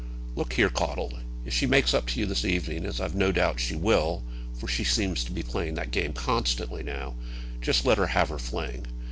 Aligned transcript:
Look 0.35 0.53
here, 0.53 0.71
Caudle; 0.71 1.19
if 1.45 1.53
she 1.53 1.67
makes 1.67 1.93
up 1.93 2.07
to 2.07 2.19
you 2.19 2.25
this 2.25 2.43
evening, 2.43 2.87
as 2.87 2.99
I've 2.99 3.13
no 3.13 3.31
doubt 3.31 3.59
she 3.59 3.75
will, 3.75 4.23
for 4.57 4.67
she 4.67 4.83
seems 4.83 5.23
to 5.25 5.31
be 5.31 5.43
playing 5.43 5.75
that 5.75 5.91
game 5.91 6.13
constantly 6.13 6.81
now, 6.81 7.13
just 7.61 7.85
let 7.85 7.99
her 7.99 8.07
have 8.07 8.29
her 8.29 8.39
fling. 8.39 8.87